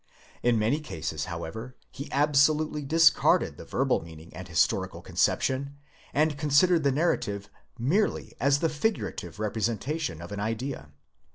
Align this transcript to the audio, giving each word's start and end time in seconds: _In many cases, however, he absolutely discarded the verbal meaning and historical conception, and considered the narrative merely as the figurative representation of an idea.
_In 0.43 0.57
many 0.57 0.79
cases, 0.79 1.25
however, 1.25 1.75
he 1.91 2.11
absolutely 2.11 2.81
discarded 2.83 3.57
the 3.57 3.65
verbal 3.65 4.01
meaning 4.01 4.33
and 4.33 4.47
historical 4.47 4.99
conception, 4.99 5.75
and 6.11 6.39
considered 6.39 6.81
the 6.83 6.91
narrative 6.91 7.51
merely 7.77 8.33
as 8.39 8.61
the 8.61 8.69
figurative 8.69 9.37
representation 9.39 10.19
of 10.19 10.31
an 10.31 10.39
idea. 10.39 10.89